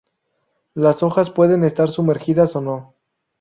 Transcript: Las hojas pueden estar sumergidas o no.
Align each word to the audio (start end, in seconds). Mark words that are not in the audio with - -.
Las 0.73 1.03
hojas 1.03 1.29
pueden 1.29 1.63
estar 1.63 1.87
sumergidas 1.87 2.55
o 2.55 2.61
no. 2.61 2.95